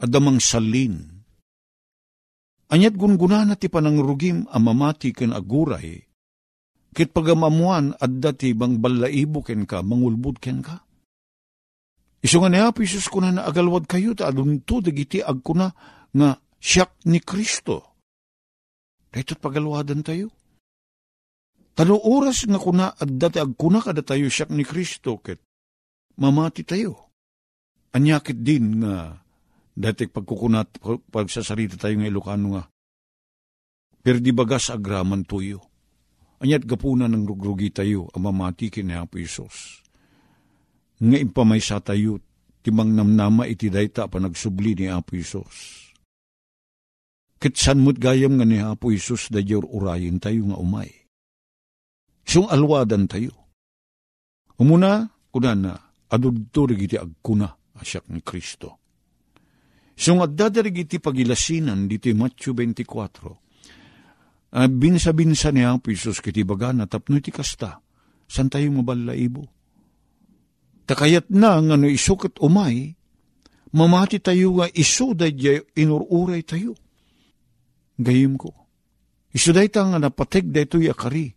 adamang 0.00 0.40
salin. 0.40 1.22
Anyat 2.70 2.94
gunguna 2.94 3.42
na 3.42 3.58
ti 3.58 3.66
panangrugim 3.66 4.46
amamati 4.50 5.10
ken 5.10 5.34
aguray, 5.34 6.06
kit 6.94 7.10
pagamamuan 7.10 7.98
at 7.98 8.12
dati 8.22 8.54
bang 8.54 8.78
balaibo 8.78 9.42
ken 9.42 9.66
ka, 9.66 9.82
mangulbud 9.82 10.38
ken 10.38 10.62
ka. 10.62 10.78
Iso 12.20 12.36
nga 12.38 12.52
ni 12.52 12.60
Apo 12.60 12.84
Isus 12.84 13.08
kuna 13.08 13.32
na 13.32 13.48
agalwad 13.48 13.88
kayo, 13.88 14.12
ta 14.12 14.28
adun 14.28 14.60
to, 14.62 14.84
dagiti 14.84 15.24
ag 15.24 15.40
kuna 15.40 15.72
nga 16.12 16.36
siyak 16.60 17.00
ni 17.08 17.18
Kristo. 17.24 17.96
Dahito't 19.10 19.40
pagalwadan 19.40 20.04
tayo. 20.04 20.28
Tano 21.74 21.96
oras 21.96 22.44
nga 22.44 22.60
kuna 22.60 22.92
at 22.92 23.08
dati 23.08 23.38
ag 23.40 23.54
kuna 23.56 23.80
kada 23.80 24.04
tayo 24.04 24.26
siyak 24.28 24.52
ni 24.52 24.66
Kristo, 24.66 25.20
ket 25.22 25.40
mamati 26.20 26.66
tayo. 26.66 27.08
Anyakit 27.90 28.42
din 28.44 28.84
nga 28.84 29.16
dati 29.74 30.06
pagkukunat, 30.06 30.82
pagsasarita 31.08 31.80
tayo 31.80 31.94
ng 31.96 32.06
Ilocano 32.06 32.46
nga, 32.54 32.64
pero 34.04 34.18
di 34.20 34.30
bagas 34.30 34.70
agraman 34.70 35.24
tuyo. 35.24 35.64
Anyat 36.40 36.64
gapuna 36.64 37.04
ng 37.04 37.24
rugrugi 37.28 37.68
tayo, 37.68 38.08
ang 38.16 38.24
mamati 38.24 38.72
kini 38.72 38.96
Apo 38.96 39.20
Isos 39.20 39.80
nga 41.00 41.16
impamaysa 41.16 41.80
tayo, 41.80 42.20
timang 42.60 42.92
namnama 42.92 43.48
iti 43.48 43.72
dayta 43.72 44.04
pa 44.04 44.20
nagsubli 44.20 44.76
ni 44.76 44.86
Apo 44.92 45.16
Isos. 45.16 45.88
Kitsan 47.40 47.80
mo't 47.80 47.96
gayam 47.96 48.36
nga 48.36 48.44
ni 48.44 48.60
Apo 48.60 48.92
Isos 48.92 49.32
da 49.32 49.40
urayin 49.40 50.20
tayo 50.20 50.44
nga 50.52 50.60
umay. 50.60 50.92
Siyong 52.24 52.48
alwadan 52.52 53.08
tayo. 53.08 53.32
Umuna, 54.60 55.08
kuna 55.32 55.52
na, 55.56 55.72
adudto 56.10 56.68
iti 56.68 56.98
agkuna 57.00 57.48
asyak 57.80 58.12
ni 58.12 58.20
Kristo. 58.20 58.76
Siyong 59.96 60.24
addadarigi 60.24 60.84
iti 60.88 60.96
pagilasinan 60.96 61.88
dito 61.88 62.08
Matthew 62.12 62.56
24. 62.56 64.50
Uh, 64.50 64.66
binsa-binsa 64.66 65.54
ni 65.54 65.62
Apo 65.62 65.94
Isos 65.94 66.18
kiti 66.18 66.42
baga 66.42 66.74
na 66.74 66.90
tapno 66.90 67.20
iti 67.20 67.30
kasta. 67.30 67.78
San 68.26 68.50
tayo 68.50 68.72
mabala 68.72 69.14
ibo? 69.14 69.46
Takayat 70.88 71.30
na 71.30 71.60
nga 71.62 71.76
no 71.78 71.86
isukot 71.86 72.42
umay, 72.42 72.98
mamati 73.70 74.18
tayo 74.18 74.58
nga 74.58 74.66
iso 74.74 75.14
dadya 75.14 75.62
inururay 75.78 76.42
tayo. 76.42 76.74
Gayim 78.00 78.34
ko. 78.34 78.50
Iso 79.30 79.54
day 79.54 79.70
ta 79.70 79.86
nga 79.86 80.02
napateg 80.02 80.50
da 80.50 80.66
ito'y 80.66 80.90
akari. 80.90 81.30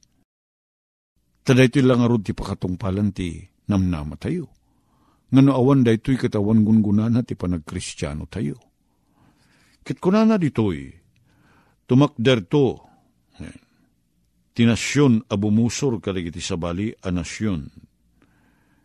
Taday 1.43 1.67
ito 1.67 1.83
lang 1.83 1.99
arod 1.99 2.23
ti 2.23 2.31
pakatungpalan 2.31 3.11
ti 3.11 3.43
namnama 3.67 4.15
tayo. 4.15 4.47
Nga 5.27 5.41
no 5.43 5.51
awan 5.51 5.83
da 5.83 5.91
ito'y 5.91 6.15
katawan 6.15 6.63
gungunan 6.63 7.19
ti 7.27 7.35
panagkristyano 7.35 8.29
tayo. 8.31 8.55
Kit 9.83 9.99
kunana 9.99 10.39
dito'y, 10.39 10.87
tumakder 11.83 12.47
to, 12.47 12.79
tinasyon 14.53 15.27
abumusor 15.27 15.97
kaligiti 15.97 16.39
sabali 16.39 16.93
a 16.93 17.09
nasyon 17.09 17.65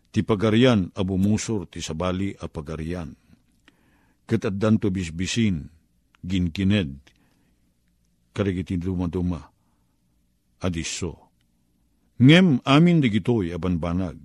ti 0.08 0.24
pagarian 0.24 0.88
a 0.96 1.04
bumusor 1.04 1.68
ti 1.68 1.84
sabali 1.84 2.32
a 2.32 2.48
pagarian. 2.48 3.12
Kat 4.28 4.48
addan 4.48 4.80
to 4.80 4.88
bisbisin, 4.88 5.68
ginkined, 6.24 7.00
karigiti 8.32 8.76
dumaduma, 8.80 9.40
adiso. 10.64 11.27
Ngem 12.18 12.62
amin 12.66 12.98
digitoy 12.98 13.54
abanbanag, 13.54 14.18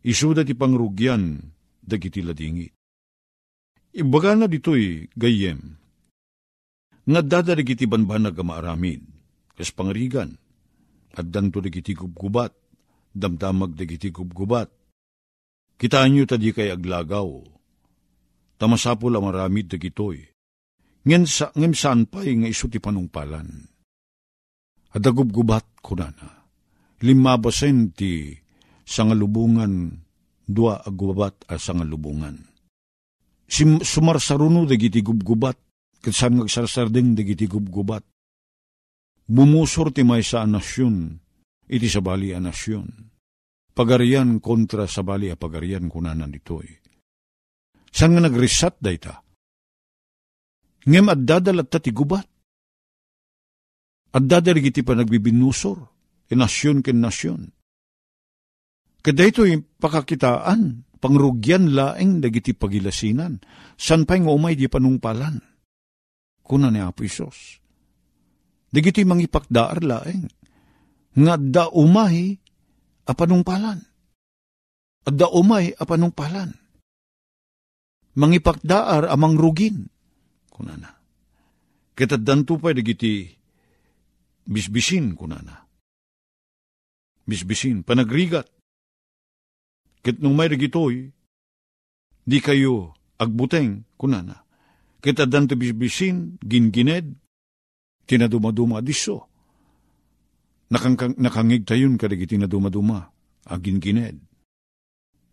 isuda 0.00 0.44
ti 0.44 0.56
pangrugyan 0.56 1.52
dagiti 1.84 2.24
ladingit. 2.24 2.72
Ibaga 3.96 4.36
na 4.36 4.46
ditoy 4.48 5.08
gayem, 5.12 5.76
nga 7.06 7.20
dadarig 7.20 7.68
iti 7.68 7.84
banbanag 7.84 8.36
maaramid, 8.40 9.04
kas 9.56 9.72
pangarigan, 9.72 10.36
at 11.16 11.28
danto 11.28 11.60
digiti 11.60 11.92
gubgubat, 11.96 12.52
damdamag 13.12 13.72
digiti 13.76 14.12
gubgubat, 14.12 14.68
Kitaan 15.76 16.16
nyo 16.16 16.24
tadi 16.24 16.56
kay 16.56 16.72
aglagaw. 16.72 17.28
Tamasapol 18.56 19.12
ang 19.12 19.28
maramid 19.28 19.68
dagitoy. 19.68 20.24
Ngem 21.04 21.28
sa 21.28 21.52
ngem 21.52 21.76
saan 21.76 22.08
pa'y 22.08 22.32
nga 22.40 22.48
iso 22.48 22.66
ti 22.72 22.80
panungpalan. 22.80 23.68
Adagubgubat 24.96 25.84
ko 25.84 25.92
na 25.94 26.08
na. 26.08 26.35
Limabasen 27.04 27.92
ti 27.92 28.32
sangalubungan 28.86 29.92
dua 30.46 30.80
agwabat 30.80 31.44
a 31.50 31.60
sangalubungan. 31.60 32.38
Sim, 33.46 33.82
sumarsaruno 33.84 34.64
dagiti 34.64 35.04
gubgubat 35.04 35.58
ket 36.00 36.14
saan 36.14 36.40
ngagsarsardeng 36.40 37.14
dagiti 37.18 37.44
gubgubat. 37.44 38.02
Bumusor 39.26 39.90
ti 39.90 40.06
may 40.06 40.22
sa 40.22 40.46
nasyon 40.46 41.18
iti 41.66 41.90
sabali 41.90 42.30
a 42.30 42.38
nasyon 42.38 43.16
pagarian 43.76 44.40
kontra 44.40 44.88
sa 44.88 45.04
bali 45.04 45.28
a 45.28 45.36
pagarian 45.36 45.92
kunanan 45.92 46.32
ditoy. 46.32 46.64
San 47.92 48.16
nga 48.16 48.24
nagresat 48.24 48.80
dayta? 48.80 49.20
Ngem 50.88 51.12
at 51.12 51.20
dadalat 51.20 51.68
ta 51.68 51.76
ti 51.76 51.92
gubat. 51.92 52.24
At 54.16 54.24
dadalig 54.24 54.72
iti 54.72 54.80
pa 54.80 54.96
nagbibinusor, 54.96 55.95
e 56.26 56.34
nasyon 56.34 56.82
ken 56.82 56.98
nasyon. 56.98 57.50
Kada 59.02 59.22
ito'y 59.22 59.62
pakakitaan, 59.78 60.82
pangrugyan 60.98 61.70
laeng 61.70 62.18
dagiti 62.18 62.50
pagilasinan, 62.58 63.38
san 63.78 64.02
pa'y 64.02 64.26
nga 64.26 64.34
umay 64.34 64.58
di 64.58 64.66
panungpalan. 64.66 65.38
Kuna 66.42 66.70
ni 66.70 66.82
Apo 66.82 67.06
Isos. 67.06 67.62
Dagiti 68.70 69.06
mangipakdaar 69.06 69.78
laeng, 69.82 70.26
nga 71.16 71.34
da 71.38 71.70
umay 71.70 72.34
apanungpalan. 73.06 73.78
At 75.06 75.14
da 75.14 75.30
umay 75.30 75.70
apanungpalan. 75.78 76.50
Mangipakdaar 78.18 79.06
amang 79.06 79.38
rugin. 79.38 79.86
Kunana. 80.50 80.90
Kitaddan 81.94 82.42
tupay 82.42 82.74
dagiti 82.74 83.28
bisbisin 84.44 85.14
kunana. 85.14 85.65
Bisbisin, 87.26 87.82
panagrigat. 87.82 88.46
Kit 90.00 90.22
nung 90.22 90.38
may 90.38 90.46
dagitoy, 90.46 91.10
di 92.22 92.38
kayo 92.38 92.94
agbuteng 93.18 93.82
kunana. 93.98 94.46
Kitaddan 95.02 95.50
to 95.50 95.58
bisbisin, 95.58 96.38
gingined, 96.38 97.18
tinadumaduma 98.06 98.78
diso 98.78 99.26
Nakang, 100.66 101.14
nakangig 101.22 101.62
tayon 101.62 101.94
kadagiti 101.94 102.34
na 102.34 102.50
dumaduma, 102.50 103.06
agin 103.46 103.78
gined. 103.78 104.18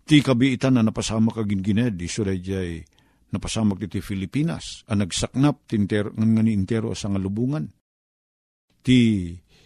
Ti 0.06 0.22
kabiitan 0.22 0.78
na 0.78 0.86
napasama 0.86 1.34
kagin 1.34 1.66
gined, 1.66 1.98
iso 1.98 2.22
jay 2.22 2.86
napasamak 3.34 3.82
ti 3.90 3.98
Filipinas, 3.98 4.86
ang 4.86 5.02
nagsaknap 5.02 5.66
ti 5.66 5.74
inter, 5.74 6.14
nga 6.14 6.42
ni 6.46 6.54
intero 6.54 6.94
sa 6.94 7.10
ngalubungan. 7.10 7.66
Ti 8.86 8.98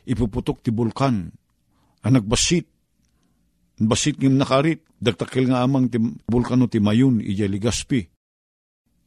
ipuputok 0.07 0.63
ti 0.63 0.71
bulkan, 0.71 1.27
ang 2.07 2.15
nagbasit, 2.15 2.63
basit 3.83 4.15
ngim 4.15 4.39
nakarit, 4.39 4.79
dagtakil 4.95 5.51
nga 5.51 5.59
amang 5.59 5.91
ti 5.91 5.99
bulkano 5.99 6.71
ti 6.71 6.79
Mayon, 6.79 7.19
ijay 7.19 7.51
Ligaspi, 7.51 7.99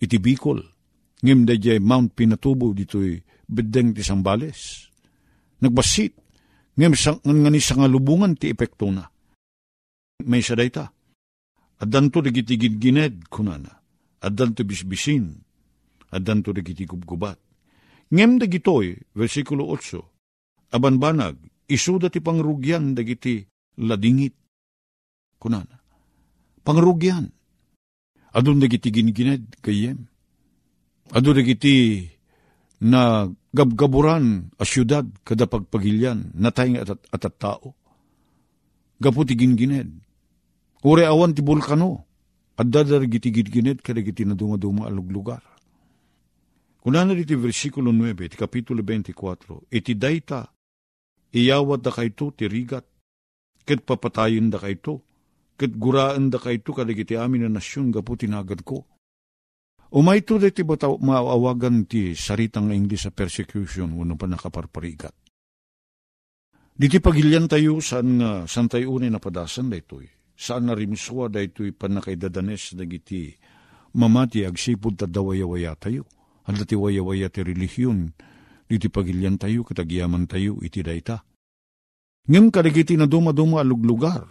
iti 0.04 0.16
Bicol, 0.20 0.60
ngim 1.24 1.48
da 1.48 1.56
Mount 1.80 2.12
Pinatubo 2.12 2.76
dito'y 2.76 3.16
bedeng 3.48 3.96
ti 3.96 4.04
Sambales. 4.04 4.92
Nagbasit, 5.64 6.12
ngem 6.76 6.92
nga 6.92 7.50
ni 7.50 7.60
sangalubungan 7.60 8.36
ti 8.36 8.52
epekto 8.52 8.92
na. 8.92 9.08
May 10.28 10.44
sa 10.44 10.52
dayta. 10.52 10.92
Addan 11.80 12.12
to 12.12 12.20
digiti 12.20 12.60
gined 12.60 13.32
kunana. 13.32 13.80
Addan 14.20 14.52
to 14.52 14.68
bisbisin. 14.68 15.40
Addan 16.12 16.44
to 16.44 16.52
digiti 16.52 16.84
gubgubat. 16.84 17.40
Ngem 18.12 18.36
dagitoy, 18.36 19.00
versikulo 19.16 19.72
8, 19.72 20.76
abanbanag, 20.76 21.40
isuda 21.70 22.10
ti 22.10 22.18
pangrugyan 22.18 22.92
dagiti 22.92 23.46
ladingit. 23.78 24.34
Kunana. 25.40 25.78
Pangrugyan. 26.66 27.30
Adun 28.34 28.60
dagiti 28.60 28.90
gingined 28.92 29.56
kayem. 29.62 30.04
Adun 31.14 31.34
dagiti 31.38 32.06
na 32.80 33.26
gabgaburan 33.54 34.52
a 34.58 34.64
syudad 34.64 35.04
kada 35.24 35.46
pagpagilyan 35.46 36.34
natay 36.34 36.76
at, 36.76 36.90
at, 36.92 37.24
at 37.24 37.34
tao. 37.38 37.74
Gaputi 39.00 39.38
gingined. 39.38 40.02
Ure 40.84 41.04
awan 41.08 41.32
ti 41.32 41.40
bulkano 41.40 42.04
at 42.60 42.68
dadar 42.68 43.04
giti 43.08 43.32
gingined 43.32 43.80
kada 43.80 44.04
giti 44.04 44.28
na 44.28 44.36
dumaduma 44.36 44.88
alug 44.88 45.08
lugar. 45.08 45.40
Kunana 46.80 47.12
diti 47.12 47.36
versikulo 47.36 47.92
9, 47.92 48.28
ti 48.32 48.36
kapitulo 48.40 48.80
24, 48.80 49.68
iti 49.68 49.92
dayta, 50.00 50.48
iyawad 51.34 51.82
da 51.82 51.90
kayto 51.94 52.34
ti 52.34 52.50
rigat, 52.50 52.86
ket 53.66 53.86
papatayin 53.86 54.50
da 54.50 54.58
kayto, 54.58 55.02
ket 55.58 55.74
guraan 55.76 56.30
da 56.30 56.38
kayto 56.38 56.74
kadagiti 56.74 57.14
amin 57.14 57.46
na 57.46 57.60
nasyon 57.60 57.90
gaputi 57.94 58.26
nagad 58.26 58.62
ko 58.66 58.86
Umay 59.90 60.22
to 60.22 60.38
ti 60.38 60.62
bataw 60.62 61.02
maawagan 61.02 61.82
ti 61.82 62.14
saritang 62.14 62.70
English 62.70 63.02
sa 63.02 63.10
persecution 63.10 63.90
wano 63.98 64.14
pa 64.14 64.30
nakaparparigat. 64.30 65.10
Diti 66.78 67.02
pagilyan 67.02 67.50
tayo 67.50 67.82
saan 67.82 68.22
nga 68.22 68.46
san 68.46 68.70
tayo 68.70 68.94
unay 68.94 69.10
napadasan 69.10 69.66
da 69.66 69.82
ito'y. 69.82 70.06
saan 70.38 70.70
na 70.70 70.78
rimswa 70.78 71.26
da 71.26 71.42
ito'y 71.42 71.74
panakaidadanes 71.74 72.78
dagiti 72.78 73.34
mamati 73.98 74.46
agsipod 74.46 74.94
ta 74.94 75.10
dawayawaya 75.10 75.74
tayo. 75.74 76.06
Handa 76.46 76.62
ti 76.62 76.78
wayawaya 76.78 77.26
ti 77.28 77.42
relihiyon, 77.42 78.14
iti 78.70 78.86
pagilyan 78.86 79.36
tayo, 79.36 79.66
katagyaman 79.66 80.30
tayo, 80.30 80.62
iti 80.62 80.80
dayta. 80.80 81.26
Ngem 82.30 82.54
kadagiti 82.54 82.94
na 82.94 83.10
dumaduma 83.10 83.58
aluglugar, 83.58 84.22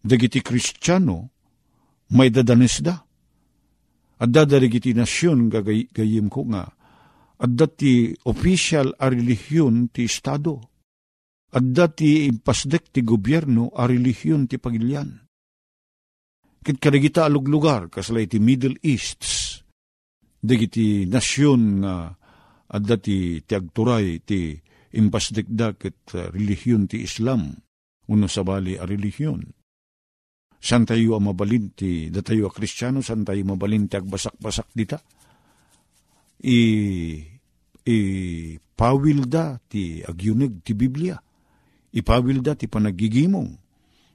dagiti 0.00 0.40
kristyano, 0.40 1.28
may 2.16 2.32
dadanes 2.32 2.80
da. 2.80 2.96
At 4.16 4.32
dadarigiti 4.32 4.96
nasyon 4.96 5.52
gagayim 5.52 6.32
ko 6.32 6.48
nga, 6.48 6.64
at 7.36 7.52
dati 7.52 8.16
official 8.24 8.96
a 8.96 9.12
relihiyon 9.12 9.92
ti 9.92 10.08
Estado. 10.08 10.56
At 11.52 11.68
dati 11.68 12.24
impasdek 12.24 12.96
ti 12.96 13.04
gobyerno 13.04 13.76
a 13.76 13.84
relihiyon 13.84 14.48
ti 14.48 14.56
pagilyan. 14.56 15.10
Kit 16.64 16.80
kadagita 16.80 17.28
alog 17.28 17.46
lugar, 17.46 17.92
kaslay 17.92 18.24
ti 18.24 18.40
Middle 18.40 18.80
East, 18.82 19.22
dagiti 20.40 21.04
nasyon 21.04 21.62
nga 21.84 22.16
at 22.66 22.82
dati 22.82 23.42
ti 23.46 23.52
agturay 23.54 24.22
ti 24.26 24.58
impasdek 24.96 25.46
da 25.46 25.76
kit 25.76 26.14
uh, 26.16 26.32
relihiyon 26.32 26.90
ti 26.90 27.04
Islam, 27.04 27.54
uno 28.10 28.26
sa 28.26 28.42
bali 28.42 28.74
a 28.78 28.86
relihiyon. 28.86 29.42
San 30.56 30.88
tayo 30.88 31.14
ang 31.14 31.30
mabalin 31.30 31.76
ti 31.76 32.08
datayo 32.10 32.48
a 32.48 32.52
kristyano, 32.54 33.04
san 33.04 33.22
tayo 33.22 33.44
mabalin 33.44 33.86
ti 33.86 33.94
agbasak-basak 34.00 34.72
dita? 34.72 34.98
I 36.42 36.58
ipawil 37.86 39.30
da 39.30 39.54
ti 39.62 40.02
agyunig 40.02 40.66
ti 40.66 40.74
Biblia. 40.74 41.14
Ipawil 41.94 42.42
da 42.42 42.58
ti 42.58 42.66
panagigimong. 42.66 43.50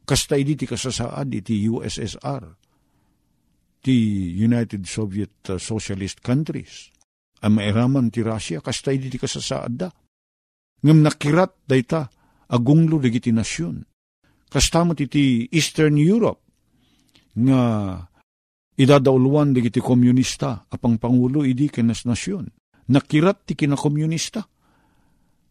Kasta 0.03 0.35
idi 0.35 0.59
ti 0.59 0.65
kasasaad 0.67 1.29
iti 1.31 1.61
USSR, 1.71 2.43
ti 3.79 3.95
United 4.35 4.83
Soviet 4.83 5.47
uh, 5.47 5.55
Socialist 5.55 6.19
Countries. 6.19 6.91
Ang 7.41 7.57
mairaman 7.57 8.13
ti 8.13 8.21
Russia, 8.21 8.61
kasta 8.61 8.93
idi 8.93 9.09
ti 9.09 9.17
kasasaad 9.17 9.73
da. 9.73 9.89
Ngam 10.81 10.99
nakirat 11.01 11.65
dayta 11.65 12.05
agunglo 12.49 13.01
dagiti 13.01 13.33
nasyon. 13.33 13.81
Kastamot 14.51 14.99
iti 14.99 15.47
Eastern 15.49 15.97
Europe 15.97 16.41
nga 17.37 17.95
idadauluan 18.75 19.55
dagiti 19.55 19.79
komunista 19.79 20.67
apang 20.67 20.99
pangulo 20.99 21.47
idi 21.47 21.71
kenas 21.71 22.03
nasyon 22.03 22.45
nakirat 22.91 23.47
ti 23.47 23.53
kinakomunista. 23.55 24.43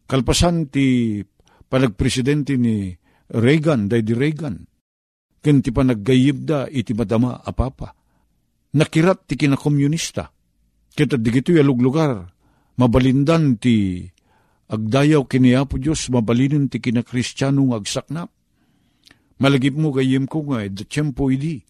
Kalpasan 0.05 0.69
ti 0.69 1.19
panagpresidente 1.65 2.59
ni 2.59 2.93
Reagan, 3.31 3.89
day 3.89 4.05
di 4.05 4.13
Reagan. 4.13 4.55
Ken 5.41 5.57
ti 5.63 5.73
panaggayib 5.73 6.37
da 6.45 6.69
iti 6.69 6.93
madama 6.93 7.41
apapa. 7.41 7.89
Nakirat 8.77 9.25
ti 9.25 9.33
kinakomunista. 9.39 10.29
Kita 10.91 11.15
digito 11.15 11.55
yalug 11.55 11.79
lugar, 11.79 12.27
mabalindan 12.75 13.55
ti 13.55 14.03
agdayaw 14.71 15.23
kiniapo 15.27 15.79
Diyos, 15.79 16.11
mabalinin 16.11 16.67
ti 16.67 16.79
kinakristyano 16.83 17.75
agsaknap. 17.75 18.31
Malagip 19.41 19.73
mo 19.75 19.89
gayim 19.89 20.29
ko 20.29 20.45
nga, 20.47 20.67
the 20.69 20.85
tiyempo 20.85 21.31
idi. 21.31 21.63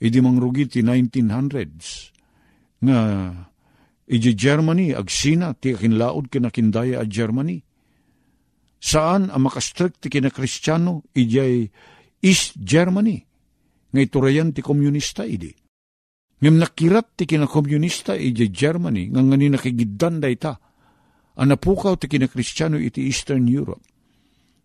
Idi 0.00 0.18
mangrugi 0.22 0.64
ti 0.66 0.80
1900s. 0.80 2.14
Nga 2.80 2.98
Iji 4.06 4.32
Germany, 4.38 4.94
agsina, 4.94 5.50
ti 5.58 5.74
kinlaod 5.74 6.30
kinakindaya 6.30 7.02
a 7.02 7.06
Germany. 7.10 7.58
Saan 8.78 9.34
ang 9.34 9.50
makastrict 9.50 10.06
ti 10.06 10.08
kinakristyano, 10.08 11.02
ijay 11.10 11.66
East 12.22 12.54
Germany. 12.62 13.26
Ngay 13.90 14.06
turayan 14.06 14.54
ti 14.54 14.62
komunista 14.62 15.26
idi. 15.26 15.50
Ngam 16.36 16.60
nakirat 16.60 17.16
ti 17.16 17.24
kinakomunista 17.24 18.12
ijay 18.12 18.52
Germany, 18.52 19.08
nga 19.08 19.20
nga 19.24 19.36
ni 19.36 19.48
nakigiddan 19.48 20.20
da 20.20 20.28
ita. 20.28 20.52
Anapukaw 21.36 21.96
ti 21.96 22.08
kinakristyano 22.08 22.76
iti 22.80 23.08
Eastern 23.08 23.48
Europe. 23.48 23.84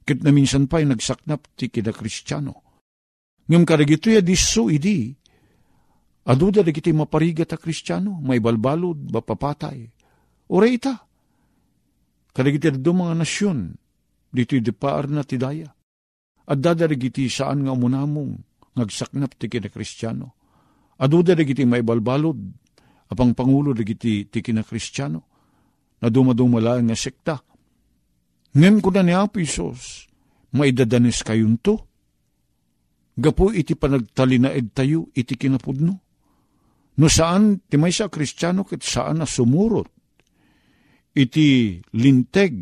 Kit 0.03 0.23
na 0.23 0.31
minsan 0.35 0.67
pa'y 0.67 0.87
nagsaknap 0.87 1.47
ti 1.55 1.71
kinakristyano. 1.71 2.53
Ngam 3.47 3.63
kadagito 3.63 4.11
ya 4.11 4.23
diso 4.23 4.71
idi, 4.71 5.11
Aduda 6.21 6.61
da 6.61 6.69
kiti 6.69 6.93
maparigat 6.93 7.53
a 7.53 7.57
kristyano, 7.57 8.21
may 8.21 8.37
balbalod, 8.37 9.09
bapapatay. 9.09 9.89
Ure 10.53 10.67
ita. 10.69 11.01
Kadagiti 12.29 12.69
do 12.77 12.93
mga 12.93 13.17
nasyon, 13.17 13.73
dito 14.29 14.53
dipaar 14.53 15.09
na 15.09 15.25
ti 15.25 15.41
daya. 15.41 15.65
At 16.45 16.61
dadarigiti 16.61 17.25
saan 17.25 17.65
nga 17.65 17.73
umunamong, 17.73 18.37
ngagsaknap 18.77 19.33
ti 19.33 19.49
kina 19.49 19.73
kristyano. 19.73 20.40
Aduda 21.01 21.33
da 21.33 21.41
kiti 21.41 21.65
may 21.65 21.81
balbalod, 21.81 22.37
apang 23.09 23.33
pangulo 23.33 23.73
da 23.73 23.81
kiti 23.81 24.29
ti 24.29 24.39
kina 24.45 24.61
kristyano, 24.61 25.25
na 26.01 26.13
dumadumala 26.13 26.77
nga 26.81 26.97
sekta. 26.97 27.41
Ngem 28.53 28.77
ko 28.81 28.93
na 28.93 29.01
ni 29.01 29.13
Apisos, 29.17 30.05
maidadanes 30.53 31.25
kayon 31.25 31.57
to. 31.57 31.81
Gapo 33.17 33.49
iti 33.49 33.73
panagtalinaed 33.73 34.71
tayo, 34.77 35.09
iti 35.17 35.35
kinapudno 35.35 36.11
No 36.99 37.07
saan 37.07 37.63
ti 37.65 37.79
may 37.79 37.93
sa 37.95 38.11
kristyano 38.11 38.67
ket 38.67 38.83
saan 38.83 39.23
na 39.23 39.27
sumurot. 39.27 39.87
Iti 41.15 41.79
linteg 41.95 42.53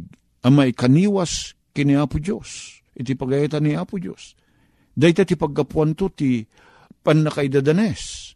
ang 0.46 0.54
may 0.54 0.74
kaniwas 0.74 1.58
kini 1.74 1.98
Apo 1.98 2.22
Diyos. 2.22 2.82
Iti 2.94 3.18
pagayatan 3.18 3.66
ni 3.66 3.74
Apo 3.74 3.98
Diyos. 3.98 4.38
Dahita 4.94 5.26
ti 5.26 5.36
pagkapuan 5.36 5.92
to 5.98 6.08
ti 6.14 6.46
panakaidadanes. 7.04 8.34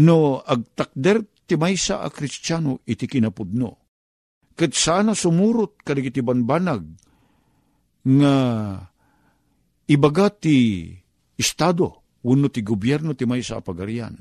No 0.00 0.42
agtakder 0.42 1.22
ti 1.46 1.54
may 1.54 1.78
sa 1.78 2.02
a 2.02 2.08
kristyano 2.10 2.82
iti 2.86 3.06
kinapudno. 3.06 3.70
Ket 4.54 4.74
sana 4.74 5.14
sumurot 5.14 5.82
kadigiti 5.82 6.22
banbanag 6.22 6.82
nga 8.04 8.34
ibaga 9.90 10.26
ti 10.30 10.90
estado, 11.34 12.18
uno 12.26 12.46
ti 12.48 12.62
gobyerno 12.62 13.18
ti 13.18 13.26
may 13.26 13.42
sa 13.42 13.58
apagarian 13.58 14.14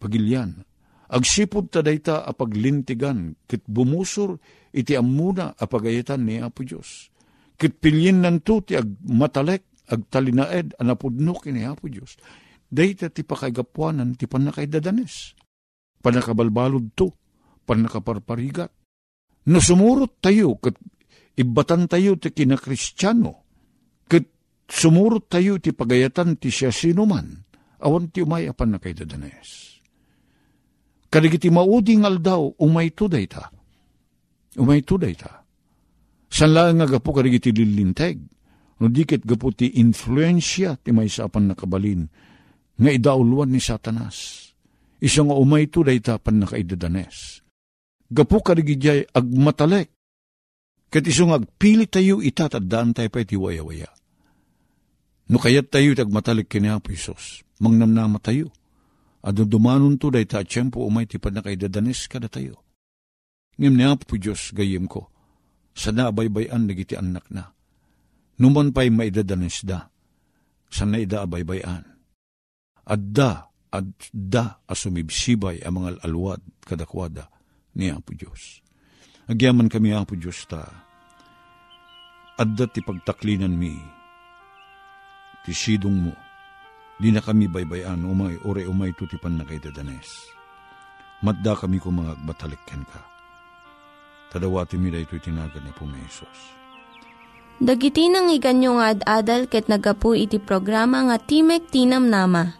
pagilyan. 0.00 0.64
Agsipod 1.12 1.68
ta 1.68 1.84
dayta 1.84 2.24
a 2.24 2.32
paglintigan, 2.32 3.36
kit 3.44 3.68
bumusor 3.68 4.40
iti 4.72 4.96
amuna 4.96 5.52
a 5.52 5.64
pagayatan 5.68 6.24
ni 6.24 6.40
Apo 6.40 6.64
Diyos. 6.64 7.12
Kit 7.60 7.76
pilyin 7.76 8.24
nanto 8.24 8.64
ti 8.64 8.78
ag 8.78 8.88
matalek, 9.04 9.84
ag 9.90 10.08
talinaed, 10.08 10.80
anapudno 10.80 11.36
kini 11.36 11.68
Apo 11.68 11.90
Diyos. 11.90 12.16
Dayta 12.70 13.10
ti 13.10 13.26
pakaigapuanan 13.26 14.14
ti 14.14 14.30
panakaidadanes. 14.30 15.34
Panakabalbalod 16.00 16.94
to, 16.94 17.10
panakaparparigat. 17.66 18.70
No 19.50 19.58
sumurot 19.58 20.22
tayo, 20.22 20.54
kat 20.62 20.78
ibatan 21.34 21.90
tayo 21.90 22.14
ti 22.16 22.30
kinakristyano, 22.30 23.32
kat 24.06 24.24
sumurot 24.70 25.26
tayo 25.26 25.58
ti 25.58 25.74
pagayatan 25.74 26.38
ti 26.38 26.48
siya 26.54 26.70
sinuman, 26.70 27.26
awan 27.82 28.08
ti 28.14 28.22
umay 28.22 28.46
apan 28.46 28.78
nakaidadanes 28.78 29.70
Kadagiti 31.10 31.50
mauding 31.50 32.06
aldaw, 32.06 32.54
umay 32.62 32.94
tuday 32.94 33.26
ta. 33.26 33.50
Umay 34.54 34.86
tuday 34.86 35.18
ta. 35.18 35.42
San 36.30 36.54
lang 36.54 36.78
nga 36.78 36.86
gapo 36.86 37.10
kadagiti 37.10 37.50
lilinteg. 37.50 38.22
No 38.78 38.86
dikit 38.86 39.26
gapo 39.26 39.50
ti 39.50 39.82
influensya 39.82 40.78
ti 40.78 40.94
may 40.94 41.10
sapan 41.10 41.50
nakabalin. 41.50 42.06
Nga 42.80 42.90
idauluan 42.96 43.52
ni 43.52 43.60
satanas. 43.60 44.50
Isa 45.00 45.20
nga 45.24 45.36
umay 45.36 45.68
tuday 45.68 46.00
ta 46.00 46.16
pan 46.16 46.40
nakaidadanes. 46.40 47.44
Gapo 48.08 48.40
kadagiti 48.40 49.04
agmatalek. 49.12 49.92
Kat 50.90 51.06
isong 51.06 51.36
agpili 51.36 51.86
tayo 51.86 52.18
itatadaan 52.18 52.90
tayo 52.96 53.06
pa 53.12 53.22
iti 53.22 53.38
waya-waya. 53.38 53.86
No 55.30 55.38
kayat 55.38 55.70
tayo 55.70 55.94
tagmatalik 55.94 56.50
kini 56.50 56.66
Apo 56.66 56.90
Isos, 56.90 57.46
mangnamnama 57.62 58.18
tayo 58.18 58.50
Ado 59.20 59.44
dumanon 59.44 60.00
to 60.00 60.08
day 60.08 60.24
ta 60.24 60.40
umay 60.40 61.04
ti 61.04 61.20
panakaidadanes 61.20 62.08
kada 62.08 62.28
tayo. 62.32 62.64
Ngim 63.60 63.76
niya 63.76 63.92
po 64.00 64.16
Diyos 64.16 64.56
gayim 64.56 64.88
ko, 64.88 65.12
sana 65.76 66.08
abaybayan 66.08 66.64
nagiti 66.64 66.96
anak 66.96 67.28
na. 67.28 67.52
Numan 68.40 68.72
pa'y 68.72 68.88
maidadanes 68.88 69.60
da, 69.68 69.92
sana 70.72 70.96
ida 70.96 71.20
abaybayan. 71.20 71.84
Adda, 72.90 73.46
adda 73.70 74.66
asumibsibay 74.66 75.62
ang 75.62 75.78
mga 75.78 76.02
alwad 76.02 76.42
kadakwada 76.66 77.30
ni 77.78 77.86
Apo 77.86 78.10
Diyos. 78.18 78.58
Agyaman 79.30 79.70
kami 79.70 79.94
Apo 79.94 80.18
Diyos 80.18 80.42
ta, 80.50 80.66
adda 82.34 82.66
ti 82.66 82.82
pagtaklinan 82.82 83.54
mi, 83.54 83.78
ti 85.46 85.54
sidong 85.54 85.98
mo, 86.10 86.14
Di 87.00 87.08
na 87.08 87.24
kami 87.24 87.48
baybayan, 87.48 88.04
umay, 88.04 88.36
ore 88.44 88.68
umay 88.68 88.92
tutipan 88.92 89.40
na 89.40 89.48
kay 89.48 89.56
dadanes. 89.56 90.28
Matda 91.24 91.56
kami 91.56 91.80
ko 91.80 91.88
mga 91.88 92.12
agbatalikken 92.12 92.84
ka. 92.84 93.00
Tadawati 94.28 94.76
mi 94.76 94.92
da 94.92 95.00
ito'y 95.00 95.16
tinagan 95.16 95.64
ni 95.64 95.72
Pumesos. 95.72 96.60
Dagiti 97.56 98.12
nang 98.12 98.28
iganyo 98.28 98.76
nga 98.76 98.92
ad-adal 98.92 99.48
ket 99.48 99.72
nagapu 99.72 100.12
iti 100.12 100.36
programa 100.36 101.08
nga 101.08 101.16
Timek 101.16 101.72
Tinam 101.72 102.12
Nama. 102.12 102.59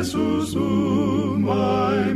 ni 0.00 0.06
Jesus 0.06 0.56
umay 0.56 2.14